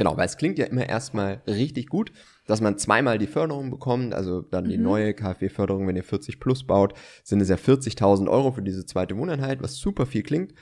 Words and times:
Genau, 0.00 0.16
weil 0.16 0.24
es 0.24 0.38
klingt 0.38 0.58
ja 0.58 0.64
immer 0.64 0.88
erstmal 0.88 1.42
richtig 1.46 1.90
gut, 1.90 2.10
dass 2.46 2.62
man 2.62 2.78
zweimal 2.78 3.18
die 3.18 3.26
Förderung 3.26 3.70
bekommt, 3.70 4.14
also 4.14 4.40
dann 4.40 4.64
die 4.64 4.78
Mhm. 4.78 4.84
neue 4.84 5.12
KfW-Förderung, 5.12 5.86
wenn 5.86 5.94
ihr 5.94 6.02
40 6.04 6.40
plus 6.40 6.66
baut, 6.66 6.94
sind 7.22 7.42
es 7.42 7.50
ja 7.50 7.56
40.000 7.58 8.30
Euro 8.30 8.50
für 8.50 8.62
diese 8.62 8.86
zweite 8.86 9.14
Wohneinheit, 9.18 9.62
was 9.62 9.76
super 9.76 10.06
viel 10.06 10.22
klingt. 10.22 10.54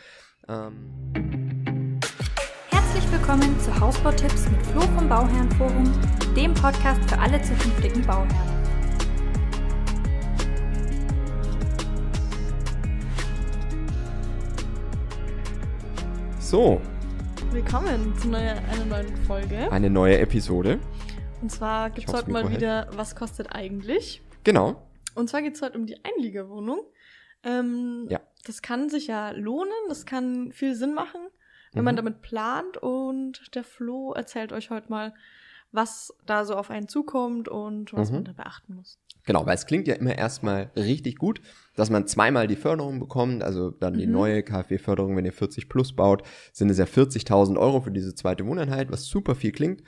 Ähm, 0.49 2.01
Herzlich 2.71 3.13
willkommen 3.13 3.55
zu 3.61 3.79
Hausbautipps 3.79 4.51
mit 4.51 4.61
Flo 4.67 4.81
vom 4.81 5.09
Bauherrenforum, 5.09 5.85
dem 6.35 6.53
Podcast 6.55 7.09
für 7.09 7.21
alle 7.21 7.41
zukünftigen 7.41 8.05
Bauherren. 8.05 8.59
so, 16.41 16.81
Willkommen 17.51 18.17
zu 18.19 18.29
neuer, 18.29 18.57
einer 18.71 18.85
neuen 18.85 19.17
Folge. 19.25 19.71
eine 19.73 19.91
neue 19.91 20.19
Episode. 20.19 20.79
Und 21.41 21.51
zwar 21.51 21.91
gibt 21.91 22.09
es 22.09 22.15
heute 22.15 22.31
mal 22.31 22.43
hält. 22.45 22.57
wieder, 22.57 22.89
was 22.93 23.17
kostet 23.17 23.53
eigentlich? 23.55 24.23
Genau, 24.45 24.83
Und 25.15 25.29
zwar 25.29 25.43
geht 25.43 25.55
es 25.57 25.63
heute 25.63 25.77
um 25.79 25.87
die 25.87 25.97
Einliegerwohnung. 26.05 26.81
Ähm, 27.43 28.07
Ja. 28.09 28.21
Das 28.47 28.63
kann 28.63 28.89
sich 28.89 29.09
ja 29.09 29.31
lohnen, 29.31 29.73
das 29.89 30.07
kann 30.07 30.53
viel 30.53 30.75
Sinn 30.75 30.95
machen, 30.95 31.21
wenn 31.73 31.85
man 31.85 31.95
Mhm. 31.95 31.97
damit 31.97 32.23
plant. 32.23 32.77
Und 32.77 33.55
der 33.55 33.65
Flo 33.65 34.13
erzählt 34.13 34.53
euch 34.53 34.71
heute 34.71 34.89
mal, 34.91 35.13
was 35.73 36.15
da 36.25 36.45
so 36.45 36.55
auf 36.55 36.71
einen 36.71 36.89
zukommt 36.89 37.49
und 37.49 37.93
was 37.93 38.11
Mhm. 38.11 38.17
man 38.17 38.25
da 38.25 38.33
beachten 38.33 38.75
muss. 38.75 38.99
Genau, 39.29 39.45
weil 39.45 39.55
es 39.57 39.67
klingt 39.67 39.87
ja 39.87 39.95
immer 39.95 40.17
erstmal 40.17 40.71
richtig 40.75 41.17
gut, 41.17 41.43
dass 41.77 41.91
man 41.91 42.07
zweimal 42.07 42.47
die 42.47 42.57
Förderung 42.57 42.99
bekommt, 42.99 43.43
also 43.43 43.71
dann 43.71 43.99
die 43.99 44.07
Mhm. 44.07 44.13
neue 44.13 44.43
KfW-Förderung, 44.43 45.15
wenn 45.17 45.27
ihr 45.27 45.35
40 45.35 45.69
plus 45.69 45.93
baut, 45.95 46.23
sind 46.51 46.71
es 46.71 46.79
ja 46.79 46.87
40.000 46.87 47.59
Euro 47.59 47.83
für 47.83 47.91
diese 47.91 48.15
zweite 48.15 48.47
Wohneinheit, 48.47 48.91
was 48.91 49.05
super 49.05 49.35
viel 49.35 49.53
klingt. 49.53 49.83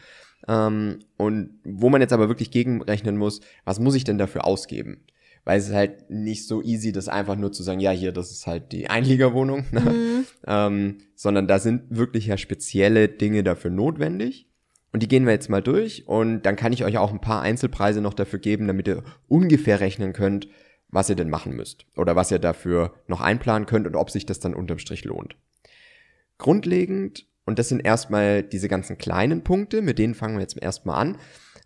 Ähm, 0.47 0.99
und 1.16 1.59
wo 1.65 1.89
man 1.89 2.03
jetzt 2.03 2.13
aber 2.13 2.29
wirklich 2.29 2.51
gegenrechnen 2.51 3.16
muss, 3.16 3.41
was 3.65 3.80
muss 3.80 3.95
ich 3.95 4.05
denn 4.05 4.19
dafür 4.19 4.45
ausgeben? 4.45 5.07
Weil 5.47 5.59
es 5.59 5.69
ist 5.69 5.75
halt 5.75 6.10
nicht 6.10 6.47
so 6.47 6.60
easy, 6.63 6.93
das 6.93 7.09
einfach 7.09 7.37
nur 7.37 7.51
zu 7.51 7.63
sagen, 7.63 7.80
ja, 7.80 7.93
hier, 7.93 8.13
das 8.13 8.30
ist 8.30 8.47
halt 8.47 8.73
die 8.73 8.91
Einliegerwohnung, 8.91 9.65
ne? 9.73 9.80
Mhm. 9.80 10.27
ähm, 10.47 10.99
sondern 11.15 11.49
da 11.49 11.59
sind 11.59 11.85
wirklich 11.88 12.27
ja 12.27 12.37
spezielle 12.37 13.09
Dinge 13.09 13.43
dafür 13.43 13.71
notwendig. 13.71 14.49
Und 14.93 15.02
die 15.02 15.09
gehen 15.09 15.24
wir 15.24 15.33
jetzt 15.33 15.51
mal 15.51 15.63
durch 15.63 16.09
und 16.09 16.43
dann 16.43 16.57
kann 16.57 16.73
ich 16.73 16.85
euch 16.85 16.99
auch 16.99 17.13
ein 17.13 17.21
paar 17.21 17.43
Einzelpreise 17.43 18.01
noch 18.01 18.15
dafür 18.15 18.41
geben, 18.41 18.66
damit 18.66 18.88
ihr 18.88 19.05
ungefähr 19.29 19.80
rechnen 19.80 20.13
könnt, 20.13 20.49
was 20.88 21.09
ihr 21.09 21.15
denn 21.15 21.30
machen 21.30 21.55
müsst 21.55 21.87
oder 21.97 22.16
was 22.16 22.30
ihr 22.32 22.41
dafür 22.41 22.95
noch 23.07 23.21
einplanen 23.21 23.66
könnt 23.66 23.87
und 23.87 23.95
ob 23.95 24.10
sich 24.10 24.27
das 24.27 24.41
dann 24.41 24.55
unterm 24.55 24.79
Strich 24.79 25.05
lohnt. 25.05 25.37
Grundlegend, 26.38 27.27
und 27.45 27.59
das 27.59 27.69
sind 27.69 27.85
erstmal 27.85 28.43
diese 28.43 28.69
ganzen 28.69 28.99
kleinen 28.99 29.45
Punkte, 29.45 29.82
mit 29.82 29.99
denen 29.99 30.15
fangen 30.15 30.37
wir 30.37 30.43
jetzt 30.43 30.60
erstmal 30.60 31.01
an. 31.01 31.19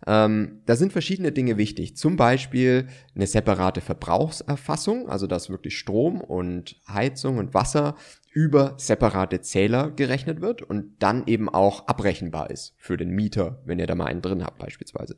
Ähm, 0.05 0.61
da 0.65 0.75
sind 0.75 0.91
verschiedene 0.91 1.31
Dinge 1.31 1.57
wichtig. 1.57 1.95
Zum 1.95 2.17
Beispiel 2.17 2.87
eine 3.15 3.27
separate 3.27 3.81
Verbrauchserfassung, 3.81 5.09
also 5.09 5.25
dass 5.25 5.49
wirklich 5.49 5.77
Strom 5.77 6.21
und 6.21 6.79
Heizung 6.87 7.37
und 7.37 7.53
Wasser 7.53 7.95
über 8.35 8.73
separate 8.77 9.39
Zähler 9.39 9.91
gerechnet 9.91 10.41
wird 10.41 10.61
und 10.61 10.97
dann 10.99 11.25
eben 11.25 11.47
auch 11.47 11.87
abrechenbar 11.87 12.51
ist 12.51 12.75
für 12.77 12.97
den 12.97 13.11
Mieter, 13.11 13.61
wenn 13.63 13.79
ihr 13.79 13.87
da 13.87 13.95
mal 13.95 14.07
einen 14.07 14.21
drin 14.21 14.43
habt 14.43 14.59
beispielsweise. 14.59 15.15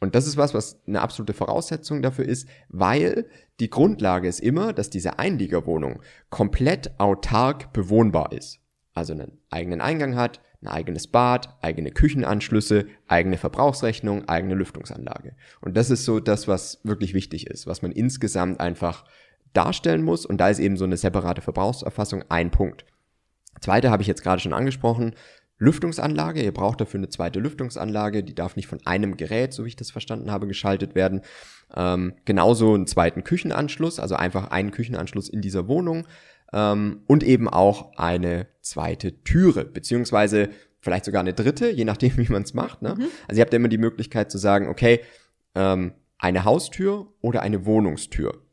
Und 0.00 0.14
das 0.14 0.28
ist 0.28 0.36
was, 0.36 0.54
was 0.54 0.80
eine 0.86 1.00
absolute 1.00 1.32
Voraussetzung 1.32 2.00
dafür 2.00 2.26
ist, 2.26 2.48
weil 2.68 3.26
die 3.58 3.70
Grundlage 3.70 4.28
ist 4.28 4.38
immer, 4.38 4.72
dass 4.72 4.88
diese 4.88 5.18
Einliegerwohnung 5.18 6.00
komplett 6.30 7.00
autark 7.00 7.72
bewohnbar 7.72 8.30
ist. 8.30 8.60
Also 8.92 9.14
einen 9.14 9.32
eigenen 9.50 9.80
Eingang 9.80 10.14
hat, 10.14 10.40
ein 10.62 10.68
eigenes 10.68 11.08
Bad, 11.08 11.58
eigene 11.60 11.90
Küchenanschlüsse, 11.90 12.86
eigene 13.08 13.36
Verbrauchsrechnung, 13.36 14.28
eigene 14.28 14.54
Lüftungsanlage. 14.54 15.34
Und 15.60 15.76
das 15.76 15.90
ist 15.90 16.04
so 16.04 16.20
das, 16.20 16.46
was 16.46 16.80
wirklich 16.84 17.14
wichtig 17.14 17.48
ist, 17.48 17.66
was 17.66 17.82
man 17.82 17.90
insgesamt 17.90 18.60
einfach 18.60 19.04
darstellen 19.54 20.02
muss. 20.02 20.26
Und 20.26 20.38
da 20.38 20.48
ist 20.48 20.58
eben 20.58 20.76
so 20.76 20.84
eine 20.84 20.96
separate 20.96 21.40
Verbrauchserfassung 21.40 22.24
ein 22.28 22.50
Punkt. 22.50 22.84
Zweite 23.60 23.90
habe 23.90 24.02
ich 24.02 24.08
jetzt 24.08 24.22
gerade 24.22 24.40
schon 24.40 24.52
angesprochen. 24.52 25.14
Lüftungsanlage. 25.58 26.42
Ihr 26.42 26.52
braucht 26.52 26.80
dafür 26.80 26.98
eine 26.98 27.08
zweite 27.08 27.40
Lüftungsanlage. 27.40 28.22
Die 28.22 28.34
darf 28.34 28.56
nicht 28.56 28.66
von 28.66 28.84
einem 28.84 29.16
Gerät, 29.16 29.52
so 29.52 29.64
wie 29.64 29.68
ich 29.68 29.76
das 29.76 29.90
verstanden 29.90 30.30
habe, 30.30 30.46
geschaltet 30.46 30.94
werden. 30.94 31.22
Ähm, 31.74 32.14
genauso 32.24 32.74
einen 32.74 32.86
zweiten 32.86 33.24
Küchenanschluss, 33.24 34.00
also 34.00 34.16
einfach 34.16 34.50
einen 34.50 34.72
Küchenanschluss 34.72 35.28
in 35.28 35.40
dieser 35.40 35.68
Wohnung. 35.68 36.06
Ähm, 36.52 37.02
und 37.06 37.22
eben 37.22 37.48
auch 37.48 37.96
eine 37.96 38.46
zweite 38.60 39.22
Türe, 39.22 39.64
beziehungsweise 39.64 40.50
vielleicht 40.80 41.04
sogar 41.04 41.20
eine 41.20 41.34
dritte, 41.34 41.70
je 41.70 41.84
nachdem, 41.84 42.16
wie 42.16 42.30
man 42.30 42.42
es 42.42 42.54
macht. 42.54 42.82
Ne? 42.82 42.96
Also 43.28 43.38
ihr 43.38 43.42
habt 43.42 43.52
ja 43.52 43.58
immer 43.58 43.68
die 43.68 43.78
Möglichkeit 43.78 44.30
zu 44.30 44.38
sagen, 44.38 44.68
okay, 44.68 45.00
ähm, 45.54 45.94
eine 46.18 46.44
Haustür 46.44 47.12
oder 47.20 47.42
eine 47.42 47.66
Wohnungstür. 47.66 48.43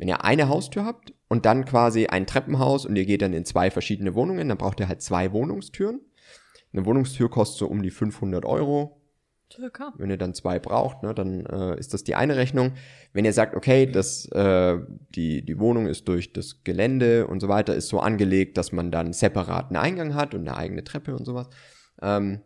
Wenn 0.00 0.08
ihr 0.08 0.24
eine 0.24 0.48
Haustür 0.48 0.86
habt 0.86 1.12
und 1.28 1.44
dann 1.44 1.66
quasi 1.66 2.06
ein 2.06 2.26
Treppenhaus 2.26 2.86
und 2.86 2.96
ihr 2.96 3.04
geht 3.04 3.20
dann 3.20 3.34
in 3.34 3.44
zwei 3.44 3.70
verschiedene 3.70 4.14
Wohnungen, 4.14 4.48
dann 4.48 4.56
braucht 4.56 4.80
ihr 4.80 4.88
halt 4.88 5.02
zwei 5.02 5.30
Wohnungstüren. 5.32 6.00
Eine 6.72 6.86
Wohnungstür 6.86 7.28
kostet 7.28 7.58
so 7.58 7.66
um 7.66 7.82
die 7.82 7.90
500 7.90 8.46
Euro. 8.46 9.02
Circa. 9.52 9.92
Wenn 9.98 10.08
ihr 10.08 10.16
dann 10.16 10.32
zwei 10.32 10.58
braucht, 10.58 11.02
ne, 11.02 11.12
dann 11.12 11.44
äh, 11.44 11.78
ist 11.78 11.92
das 11.92 12.02
die 12.02 12.14
eine 12.14 12.36
Rechnung. 12.36 12.72
Wenn 13.12 13.26
ihr 13.26 13.34
sagt, 13.34 13.54
okay, 13.54 13.84
das, 13.84 14.24
äh, 14.32 14.78
die, 15.10 15.44
die 15.44 15.58
Wohnung 15.58 15.86
ist 15.86 16.08
durch 16.08 16.32
das 16.32 16.64
Gelände 16.64 17.26
und 17.26 17.40
so 17.40 17.48
weiter, 17.48 17.74
ist 17.74 17.88
so 17.88 18.00
angelegt, 18.00 18.56
dass 18.56 18.72
man 18.72 18.90
dann 18.90 19.12
separaten 19.12 19.76
Eingang 19.76 20.14
hat 20.14 20.34
und 20.34 20.48
eine 20.48 20.56
eigene 20.56 20.82
Treppe 20.82 21.14
und 21.14 21.26
sowas. 21.26 21.50
Ähm, 22.00 22.40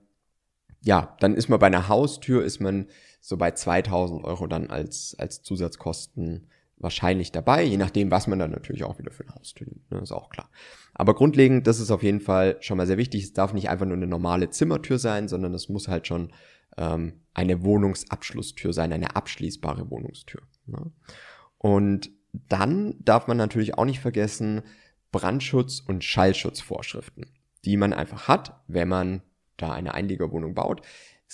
ja, 0.81 1.17
dann 1.21 1.35
ist 1.35 1.49
man 1.49 1.61
bei 1.61 1.69
einer 1.69 1.87
Haustür, 1.87 2.43
ist 2.43 2.59
man 2.59 2.89
so 3.21 3.37
bei 3.37 3.53
2000 3.53 4.25
Euro 4.25 4.49
dann 4.49 4.71
als, 4.71 5.15
als 5.21 5.43
Zusatzkosten 5.43 6.49
wahrscheinlich 6.77 7.33
dabei, 7.33 7.63
je 7.63 7.77
nachdem, 7.77 8.11
was 8.11 8.27
man 8.27 8.39
dann 8.39 8.51
natürlich 8.51 8.85
auch 8.85 8.99
wieder 8.99 9.11
für 9.11 9.25
eine 9.25 9.35
Haustür 9.35 9.67
nimmt, 9.67 9.91
ne, 9.91 10.01
ist 10.01 10.13
auch 10.13 10.29
klar. 10.29 10.51
Aber 10.93 11.15
grundlegend, 11.15 11.67
das 11.67 11.81
ist 11.81 11.91
auf 11.91 12.03
jeden 12.03 12.21
Fall 12.21 12.57
schon 12.61 12.77
mal 12.77 12.87
sehr 12.87 12.99
wichtig. 12.99 13.25
Es 13.25 13.33
darf 13.33 13.53
nicht 13.53 13.69
einfach 13.69 13.87
nur 13.87 13.97
eine 13.97 14.07
normale 14.07 14.51
Zimmertür 14.51 14.99
sein, 14.99 15.29
sondern 15.29 15.55
es 15.55 15.69
muss 15.69 15.89
halt 15.89 16.07
schon 16.07 16.33
ähm, 16.77 17.21
eine 17.33 17.65
Wohnungsabschlusstür 17.65 18.73
sein, 18.73 18.93
eine 18.93 19.17
abschließbare 19.17 19.91
Wohnungstür. 19.91 20.43
Ne? 20.67 20.93
Und 21.59 22.11
dann 22.33 22.97
darf 23.01 23.27
man 23.27 23.37
natürlich 23.37 23.79
auch 23.79 23.85
nicht 23.85 24.01
vergessen 24.01 24.63
Brandschutz- 25.13 25.81
und 25.81 26.03
Schallschutzvorschriften, 26.05 27.27
die 27.65 27.77
man 27.77 27.93
einfach 27.93 28.29
hat, 28.29 28.61
wenn 28.67 28.89
man 28.89 29.23
da 29.57 29.73
eine 29.73 29.95
Einliegerwohnung 29.95 30.55
baut. 30.55 30.83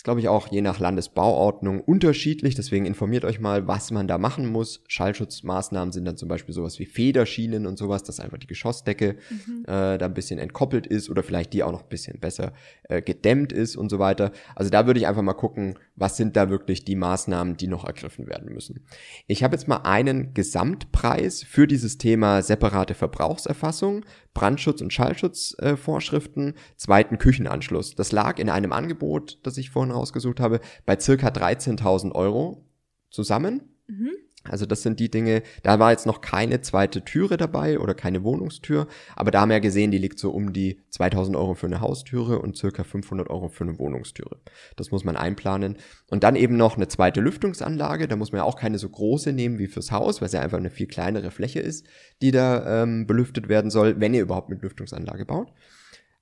Ist, 0.00 0.04
glaube 0.04 0.20
ich, 0.20 0.28
auch 0.28 0.48
je 0.48 0.62
nach 0.62 0.78
Landesbauordnung 0.78 1.82
unterschiedlich. 1.82 2.54
Deswegen 2.54 2.86
informiert 2.86 3.26
euch 3.26 3.38
mal, 3.38 3.68
was 3.68 3.90
man 3.90 4.08
da 4.08 4.16
machen 4.16 4.46
muss. 4.46 4.82
Schallschutzmaßnahmen 4.88 5.92
sind 5.92 6.06
dann 6.06 6.16
zum 6.16 6.26
Beispiel 6.26 6.54
sowas 6.54 6.78
wie 6.78 6.86
Federschienen 6.86 7.66
und 7.66 7.76
sowas, 7.76 8.02
dass 8.02 8.18
einfach 8.18 8.38
die 8.38 8.46
Geschossdecke 8.46 9.18
äh, 9.66 9.98
da 9.98 9.98
ein 9.98 10.14
bisschen 10.14 10.38
entkoppelt 10.38 10.86
ist 10.86 11.10
oder 11.10 11.22
vielleicht 11.22 11.52
die 11.52 11.62
auch 11.62 11.70
noch 11.70 11.82
ein 11.82 11.88
bisschen 11.90 12.18
besser 12.18 12.54
äh, 12.84 13.02
gedämmt 13.02 13.52
ist 13.52 13.76
und 13.76 13.90
so 13.90 13.98
weiter. 13.98 14.32
Also 14.56 14.70
da 14.70 14.86
würde 14.86 15.00
ich 15.00 15.06
einfach 15.06 15.20
mal 15.20 15.34
gucken, 15.34 15.78
was 15.96 16.16
sind 16.16 16.34
da 16.34 16.48
wirklich 16.48 16.86
die 16.86 16.96
Maßnahmen, 16.96 17.58
die 17.58 17.68
noch 17.68 17.84
ergriffen 17.84 18.26
werden 18.26 18.54
müssen. 18.54 18.86
Ich 19.26 19.42
habe 19.42 19.54
jetzt 19.54 19.68
mal 19.68 19.82
einen 19.84 20.32
Gesamtpreis 20.32 21.42
für 21.42 21.66
dieses 21.66 21.98
Thema 21.98 22.40
separate 22.40 22.94
Verbrauchserfassung, 22.94 24.06
Brandschutz- 24.32 24.80
und 24.80 24.92
Schallschutzvorschriften, 24.94 26.48
äh, 26.50 26.54
zweiten 26.76 27.18
Küchenanschluss. 27.18 27.96
Das 27.96 28.12
lag 28.12 28.38
in 28.38 28.48
einem 28.48 28.72
Angebot, 28.72 29.38
das 29.42 29.58
ich 29.58 29.68
vorhin 29.68 29.89
rausgesucht 29.90 30.40
habe, 30.40 30.60
bei 30.86 30.98
circa 30.98 31.28
13.000 31.28 32.12
Euro 32.12 32.64
zusammen. 33.10 33.62
Mhm. 33.86 34.10
Also 34.44 34.64
das 34.64 34.80
sind 34.80 35.00
die 35.00 35.10
Dinge, 35.10 35.42
da 35.62 35.78
war 35.78 35.90
jetzt 35.90 36.06
noch 36.06 36.22
keine 36.22 36.62
zweite 36.62 37.04
Türe 37.04 37.36
dabei 37.36 37.78
oder 37.78 37.92
keine 37.92 38.24
Wohnungstür, 38.24 38.86
aber 39.14 39.30
da 39.30 39.42
haben 39.42 39.50
wir 39.50 39.56
ja 39.56 39.60
gesehen, 39.60 39.90
die 39.90 39.98
liegt 39.98 40.18
so 40.18 40.30
um 40.30 40.54
die 40.54 40.80
2000 40.88 41.36
Euro 41.36 41.52
für 41.54 41.66
eine 41.66 41.82
Haustüre 41.82 42.38
und 42.38 42.56
circa 42.56 42.82
500 42.82 43.28
Euro 43.28 43.48
für 43.48 43.64
eine 43.64 43.78
Wohnungstüre. 43.78 44.40
Das 44.76 44.90
muss 44.90 45.04
man 45.04 45.16
einplanen. 45.16 45.76
Und 46.08 46.24
dann 46.24 46.36
eben 46.36 46.56
noch 46.56 46.76
eine 46.76 46.88
zweite 46.88 47.20
Lüftungsanlage, 47.20 48.08
da 48.08 48.16
muss 48.16 48.32
man 48.32 48.38
ja 48.38 48.44
auch 48.44 48.56
keine 48.56 48.78
so 48.78 48.88
große 48.88 49.34
nehmen 49.34 49.58
wie 49.58 49.66
fürs 49.66 49.92
Haus, 49.92 50.22
weil 50.22 50.26
es 50.26 50.32
ja 50.32 50.40
einfach 50.40 50.58
eine 50.58 50.70
viel 50.70 50.86
kleinere 50.86 51.30
Fläche 51.30 51.60
ist, 51.60 51.86
die 52.22 52.30
da 52.30 52.82
ähm, 52.82 53.06
belüftet 53.06 53.50
werden 53.50 53.70
soll, 53.70 54.00
wenn 54.00 54.14
ihr 54.14 54.22
überhaupt 54.22 54.48
mit 54.48 54.62
Lüftungsanlage 54.62 55.26
baut. 55.26 55.52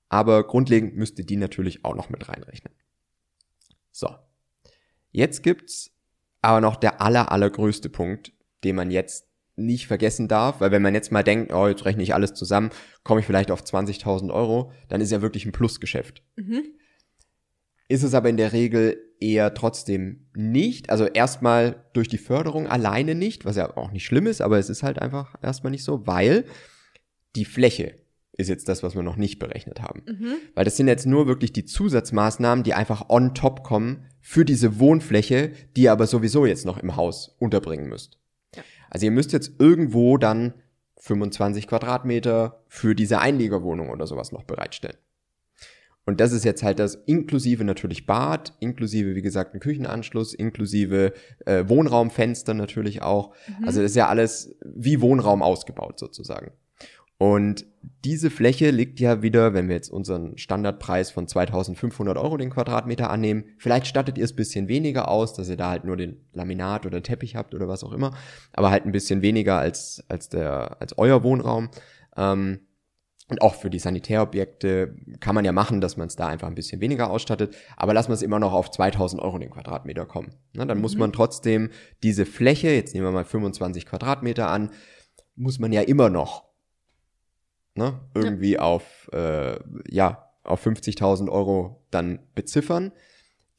Aber 0.09 0.45
grundlegend 0.45 0.97
müsst 0.97 1.19
ihr 1.19 1.25
die 1.25 1.37
natürlich 1.37 1.85
auch 1.85 1.95
noch 1.95 2.09
mit 2.09 2.27
reinrechnen. 2.27 2.73
So. 3.99 4.15
Jetzt 5.11 5.43
gibt's 5.43 5.91
aber 6.41 6.61
noch 6.61 6.77
der 6.77 7.01
aller, 7.01 7.31
allergrößte 7.31 7.89
Punkt, 7.89 8.31
den 8.63 8.75
man 8.75 8.91
jetzt 8.91 9.27
nicht 9.55 9.87
vergessen 9.87 10.29
darf, 10.29 10.61
weil 10.61 10.71
wenn 10.71 10.81
man 10.81 10.93
jetzt 10.93 11.11
mal 11.11 11.23
denkt, 11.23 11.51
oh, 11.53 11.67
jetzt 11.67 11.83
rechne 11.83 12.01
ich 12.01 12.13
alles 12.13 12.33
zusammen, 12.33 12.69
komme 13.03 13.19
ich 13.19 13.25
vielleicht 13.25 13.51
auf 13.51 13.61
20.000 13.61 14.33
Euro, 14.33 14.71
dann 14.87 15.01
ist 15.01 15.11
ja 15.11 15.21
wirklich 15.21 15.45
ein 15.45 15.51
Plusgeschäft. 15.51 16.23
Mhm. 16.37 16.63
Ist 17.89 18.03
es 18.03 18.13
aber 18.13 18.29
in 18.29 18.37
der 18.37 18.53
Regel 18.53 19.03
eher 19.19 19.53
trotzdem 19.53 20.29
nicht. 20.33 20.89
Also 20.89 21.05
erstmal 21.05 21.83
durch 21.91 22.07
die 22.07 22.17
Förderung 22.17 22.67
alleine 22.67 23.15
nicht, 23.15 23.43
was 23.43 23.57
ja 23.57 23.75
auch 23.75 23.91
nicht 23.91 24.05
schlimm 24.05 24.27
ist, 24.27 24.39
aber 24.39 24.59
es 24.59 24.69
ist 24.69 24.83
halt 24.83 24.99
einfach 24.99 25.35
erstmal 25.41 25.71
nicht 25.71 25.83
so, 25.83 26.07
weil 26.07 26.45
die 27.35 27.45
Fläche 27.45 27.98
ist 28.39 28.47
jetzt 28.47 28.69
das, 28.69 28.83
was 28.83 28.95
wir 28.95 29.03
noch 29.03 29.17
nicht 29.17 29.37
berechnet 29.37 29.81
haben. 29.81 30.01
Mhm. 30.07 30.35
Weil 30.55 30.65
das 30.65 30.77
sind 30.77 30.87
jetzt 30.87 31.05
nur 31.05 31.27
wirklich 31.27 31.51
die 31.51 31.65
Zusatzmaßnahmen, 31.65 32.63
die 32.63 32.73
einfach 32.73 33.09
on 33.09 33.35
top 33.35 33.63
kommen 33.63 34.05
für 34.21 34.45
diese 34.45 34.79
Wohnfläche, 34.79 35.51
die 35.75 35.83
ihr 35.83 35.91
aber 35.91 36.07
sowieso 36.07 36.45
jetzt 36.45 36.65
noch 36.65 36.77
im 36.77 36.95
Haus 36.95 37.35
unterbringen 37.39 37.89
müsst. 37.89 38.17
Ja. 38.55 38.63
Also 38.89 39.05
ihr 39.05 39.11
müsst 39.11 39.33
jetzt 39.33 39.51
irgendwo 39.59 40.17
dann 40.17 40.53
25 40.97 41.67
Quadratmeter 41.67 42.63
für 42.67 42.95
diese 42.95 43.19
Einliegerwohnung 43.19 43.89
oder 43.89 44.07
sowas 44.07 44.31
noch 44.31 44.43
bereitstellen. 44.43 44.97
Und 46.05 46.21
das 46.21 46.31
ist 46.31 46.45
jetzt 46.45 46.63
halt 46.63 46.79
das 46.79 46.95
inklusive 46.95 47.63
natürlich 47.63 48.05
Bad, 48.07 48.53
inklusive, 48.59 49.15
wie 49.15 49.21
gesagt, 49.21 49.53
einen 49.53 49.59
Küchenanschluss, 49.59 50.33
inklusive 50.33 51.13
äh, 51.45 51.65
Wohnraumfenster 51.67 52.53
natürlich 52.53 53.01
auch. 53.01 53.35
Mhm. 53.47 53.65
Also 53.67 53.81
das 53.81 53.91
ist 53.91 53.95
ja 53.95 54.07
alles 54.07 54.55
wie 54.65 55.01
Wohnraum 55.01 55.43
ausgebaut 55.43 55.99
sozusagen. 55.99 56.51
Und 57.21 57.65
diese 58.05 58.29
Fläche 58.29 58.71
liegt 58.71 59.01
ja 59.01 59.21
wieder, 59.21 59.53
wenn 59.53 59.67
wir 59.67 59.75
jetzt 59.75 59.89
unseren 59.89 60.37
Standardpreis 60.37 61.11
von 61.11 61.27
2500 61.27 62.17
Euro 62.17 62.37
den 62.37 62.49
Quadratmeter 62.49 63.09
annehmen, 63.09 63.43
vielleicht 63.57 63.87
stattet 63.87 64.17
ihr 64.17 64.23
es 64.23 64.33
bisschen 64.33 64.69
weniger 64.69 65.09
aus, 65.09 65.33
dass 65.33 65.49
ihr 65.49 65.57
da 65.57 65.69
halt 65.69 65.83
nur 65.83 65.97
den 65.97 66.25
Laminat 66.31 66.85
oder 66.85 67.03
Teppich 67.03 67.35
habt 67.35 67.53
oder 67.53 67.67
was 67.67 67.83
auch 67.83 67.91
immer, 67.91 68.15
aber 68.53 68.71
halt 68.71 68.85
ein 68.85 68.93
bisschen 68.93 69.21
weniger 69.21 69.57
als, 69.57 70.01
als, 70.07 70.29
der, 70.29 70.77
als 70.81 70.97
euer 70.97 71.21
Wohnraum. 71.23 71.69
Ähm, 72.15 72.61
und 73.27 73.41
auch 73.41 73.55
für 73.55 73.69
die 73.69 73.79
Sanitärobjekte 73.79 74.95
kann 75.19 75.35
man 75.35 75.43
ja 75.45 75.51
machen, 75.51 75.81
dass 75.81 75.97
man 75.97 76.07
es 76.07 76.15
da 76.15 76.27
einfach 76.27 76.47
ein 76.47 76.55
bisschen 76.55 76.79
weniger 76.81 77.11
ausstattet. 77.11 77.53
Aber 77.75 77.93
lassen 77.93 78.09
wir 78.09 78.15
es 78.15 78.23
immer 78.23 78.39
noch 78.39 78.53
auf 78.53 78.71
2000 78.71 79.21
Euro 79.21 79.37
den 79.37 79.51
Quadratmeter 79.51 80.05
kommen. 80.05 80.33
Na, 80.53 80.65
dann 80.65 80.79
muss 80.81 80.93
Mhm. 80.95 80.99
man 81.01 81.13
trotzdem 81.13 81.69
diese 82.01 82.25
Fläche, 82.25 82.69
jetzt 82.69 82.95
nehmen 82.95 83.05
wir 83.05 83.11
mal 83.11 83.25
25 83.25 83.85
Quadratmeter 83.85 84.49
an, 84.49 84.71
muss 85.35 85.59
man 85.59 85.71
ja 85.73 85.81
immer 85.81 86.09
noch 86.09 86.48
ne, 87.79 87.99
irgendwie 88.13 88.59
auf, 88.59 89.09
äh, 89.11 89.57
ja, 89.89 90.29
auf 90.43 90.65
50.000 90.65 91.29
Euro 91.29 91.81
dann 91.89 92.19
beziffern, 92.35 92.91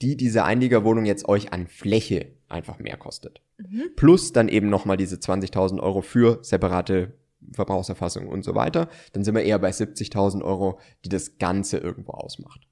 die 0.03 0.17
diese 0.17 0.45
Einliegerwohnung 0.45 1.05
jetzt 1.05 1.29
euch 1.29 1.53
an 1.53 1.67
Fläche 1.67 2.33
einfach 2.49 2.79
mehr 2.79 2.97
kostet. 2.97 3.41
Mhm. 3.59 3.91
Plus 3.97 4.33
dann 4.33 4.49
eben 4.49 4.71
nochmal 4.71 4.97
diese 4.97 5.17
20.000 5.17 5.81
Euro 5.81 6.03
für 6.03 6.39
separate 6.43 7.15
Verbrauchserfassung 7.53 8.29
und 8.29 8.45
so 8.45 8.55
weiter. 8.55 8.89
Dann 9.13 9.25
sind 9.25 9.35
wir 9.35 9.43
eher 9.43 9.59
bei 9.59 9.71
70.000 9.71 10.43
Euro, 10.43 10.79
die 11.05 11.09
das 11.09 11.39
Ganze 11.39 11.79
irgendwo 11.79 12.13
ausmacht. 12.13 12.67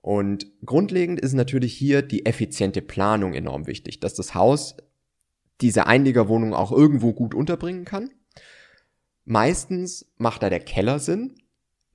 Und 0.00 0.46
grundlegend 0.64 1.18
ist 1.20 1.32
natürlich 1.32 1.72
hier 1.72 2.02
die 2.02 2.26
effiziente 2.26 2.82
Planung 2.82 3.32
enorm 3.32 3.66
wichtig, 3.66 4.00
dass 4.00 4.14
das 4.14 4.34
Haus 4.34 4.76
diese 5.60 5.86
Einliegerwohnung 5.86 6.52
auch 6.52 6.72
irgendwo 6.72 7.12
gut 7.12 7.34
unterbringen 7.34 7.84
kann. 7.84 8.10
Meistens 9.24 10.06
macht 10.16 10.42
da 10.42 10.50
der 10.50 10.60
Keller 10.60 10.98
Sinn. 10.98 11.34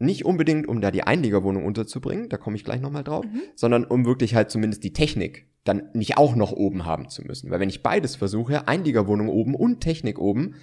Nicht 0.02 0.24
unbedingt, 0.26 0.68
um 0.68 0.80
da 0.80 0.92
die 0.92 1.04
Einliegerwohnung 1.04 1.66
unterzubringen, 1.66 2.30
da 2.30 2.38
komme 2.38 2.56
ich 2.56 2.64
gleich 2.64 2.80
nochmal 2.80 3.04
drauf, 3.04 3.26
Mhm. 3.26 3.42
sondern 3.56 3.84
um 3.84 4.06
wirklich 4.06 4.34
halt 4.34 4.50
zumindest 4.50 4.84
die 4.84 4.94
Technik 4.94 5.46
dann 5.66 5.90
nicht 5.94 6.18
auch 6.18 6.36
noch 6.36 6.54
oben 6.54 6.86
haben 6.86 7.10
zu 7.10 7.22
müssen. 7.24 7.52
Weil 7.52 7.60
wenn 7.60 7.70
ich 7.70 7.84
beides 7.84 8.16
versuche, 8.16 8.68
Einliegerwohnung 8.68 9.28
oben 9.28 9.56
und 9.56 9.82
Technik 9.82 10.18
oben, 10.18 10.56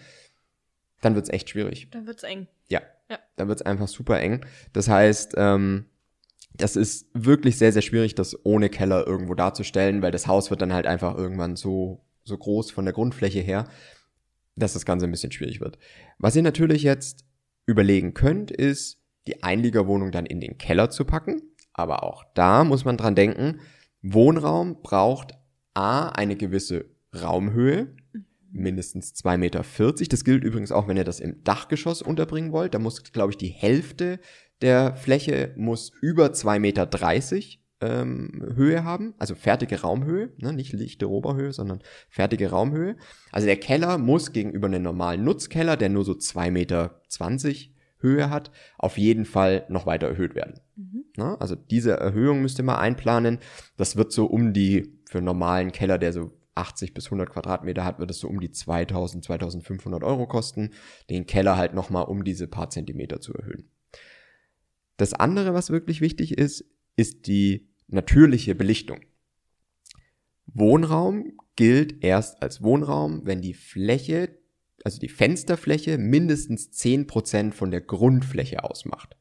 dann 1.03 1.15
wird's 1.15 1.29
echt 1.29 1.51
schwierig. 1.51 1.89
Dann 1.91 2.07
wird's 2.07 2.23
eng. 2.23 2.47
Ja. 2.69 2.81
Ja. 3.11 3.19
Dann 3.37 3.49
wird's 3.49 3.61
einfach 3.63 3.89
super 3.89 4.19
eng. 4.21 4.45
Das 4.73 4.89
heißt, 4.89 5.35
ähm, 5.37 5.85
das 6.55 6.75
ist 6.75 7.07
wirklich 7.13 7.59
sehr, 7.59 7.73
sehr 7.73 7.83
schwierig, 7.83 8.15
das 8.15 8.45
ohne 8.47 8.71
Keller 8.71 9.07
irgendwo 9.07 9.35
darzustellen, 9.35 10.01
weil 10.01 10.11
das 10.13 10.27
Haus 10.27 10.49
wird 10.51 10.63
dann 10.63 10.73
halt 10.73 10.87
einfach 10.87 11.15
irgendwann 11.15 11.55
so, 11.57 12.01
so 12.25 12.39
groß 12.39 12.71
von 12.71 12.87
der 12.87 12.95
Grundfläche 12.95 13.41
her, 13.41 13.69
dass 14.57 14.73
das 14.73 14.85
Ganze 14.85 15.07
ein 15.07 15.11
bisschen 15.11 15.33
schwierig 15.33 15.61
wird. 15.61 15.79
Was 16.19 16.37
ihr 16.37 16.43
natürlich 16.43 16.83
jetzt 16.83 17.25
überlegen 17.67 18.15
könnt, 18.15 18.51
ist, 18.51 18.99
die 19.27 19.43
Einliegerwohnung 19.43 20.13
dann 20.13 20.27
in 20.27 20.41
den 20.41 20.59
Keller 20.59 20.91
zu 20.91 21.05
packen. 21.05 21.43
Aber 21.73 22.05
auch 22.05 22.25
da 22.35 22.65
muss 22.65 22.85
man 22.85 22.97
dran 22.97 23.15
denken, 23.15 23.61
Wohnraum 24.03 24.83
braucht 24.83 25.35
A, 25.75 26.09
eine 26.09 26.37
gewisse 26.37 26.87
Raumhöhe, 27.15 27.95
mindestens 28.51 29.15
2,40 29.15 29.37
Meter. 29.39 29.65
Das 30.09 30.25
gilt 30.25 30.45
übrigens 30.45 30.73
auch, 30.73 30.89
wenn 30.89 30.97
ihr 30.97 31.05
das 31.05 31.21
im 31.21 31.43
Dachgeschoss 31.45 32.03
unterbringen 32.03 32.53
wollt. 32.53 32.75
Da 32.75 32.79
muss, 32.79 33.03
glaube 33.13 33.33
ich, 33.33 33.37
die 33.37 33.49
Hälfte 33.49 34.21
der 34.63 34.97
Fläche 34.97 35.53
muss 35.57 35.93
über 36.01 36.29
2,30 36.29 36.59
Meter 36.61 36.83
ähm, 37.81 38.43
Höhe 38.55 38.85
haben, 38.85 39.15
also 39.19 39.35
fertige 39.35 39.81
Raumhöhe, 39.83 40.31
ne, 40.39 40.53
nicht 40.53 40.73
lichte 40.73 41.11
Oberhöhe, 41.11 41.53
sondern 41.53 41.83
fertige 42.09 42.51
Raumhöhe. 42.51 42.97
Also 43.33 43.47
der 43.47 43.59
Keller 43.59 43.99
muss 43.99 44.33
gegenüber 44.33 44.67
einem 44.67 44.83
normalen 44.83 45.25
Nutzkeller, 45.25 45.77
der 45.77 45.89
nur 45.89 46.05
so 46.05 46.13
2,20 46.13 46.51
Meter 46.51 47.01
Höhe 47.99 48.31
hat, 48.31 48.51
auf 48.79 48.99
jeden 48.99 49.25
Fall 49.25 49.67
noch 49.69 49.87
weiter 49.87 50.09
erhöht 50.09 50.35
werden. 50.35 50.61
Mhm. 50.77 51.05
Ne? 51.17 51.41
Also 51.41 51.55
diese 51.55 51.93
Erhöhung 51.93 52.43
müsst 52.43 52.59
ihr 52.59 52.65
mal 52.65 52.79
einplanen. 52.79 53.39
Das 53.77 53.97
wird 53.97 54.13
so 54.13 54.27
um 54.27 54.53
die, 54.53 55.01
für 55.07 55.19
einen 55.19 55.25
normalen 55.25 55.73
Keller, 55.73 55.99
der 55.99 56.13
so 56.13 56.33
80 56.55 56.95
bis 56.95 57.07
100 57.07 57.31
Quadratmeter 57.31 57.85
hat, 57.85 57.99
wird 57.99 58.11
es 58.11 58.19
so 58.19 58.29
um 58.29 58.41
die 58.41 58.51
2000, 58.51 59.25
2500 59.25 60.03
Euro 60.03 60.27
kosten, 60.27 60.71
den 61.11 61.27
Keller 61.27 61.57
halt 61.57 61.75
nochmal 61.75 62.05
um 62.05 62.25
diese 62.25 62.49
paar 62.49 62.71
Zentimeter 62.71 63.21
zu 63.21 63.35
erhöhen. 63.35 63.69
Das 64.97 65.13
andere, 65.13 65.53
was 65.53 65.71
wirklich 65.71 66.01
wichtig 66.01 66.39
ist, 66.39 66.65
ist 66.97 67.27
die 67.27 67.69
natürliche 67.89 68.55
Belichtung. 68.55 69.01
Wohnraum 70.47 71.39
gilt 71.55 72.03
erst 72.03 72.43
als 72.43 72.63
Wohnraum, 72.63 73.23
wenn 73.25 73.41
die 73.41 73.55
Fläche, 73.55 74.39
also 74.85 74.99
die 74.99 75.09
Fensterfläche, 75.09 75.99
mindestens 75.99 76.71
10% 76.71 77.53
von 77.53 77.71
der 77.71 77.81
Grundfläche 77.81 78.65
ausmacht. 78.65 79.17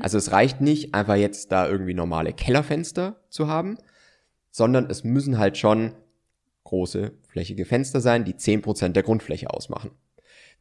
Also 0.00 0.18
es 0.18 0.32
reicht 0.32 0.60
nicht, 0.60 0.94
einfach 0.94 1.16
jetzt 1.16 1.52
da 1.52 1.68
irgendwie 1.68 1.94
normale 1.94 2.32
Kellerfenster 2.32 3.24
zu 3.30 3.46
haben, 3.46 3.78
sondern 4.50 4.90
es 4.90 5.04
müssen 5.04 5.38
halt 5.38 5.56
schon 5.58 5.94
große, 6.64 7.12
flächige 7.28 7.64
Fenster 7.64 8.00
sein, 8.00 8.24
die 8.24 8.34
10% 8.34 8.88
der 8.88 9.02
Grundfläche 9.02 9.50
ausmachen. 9.50 9.92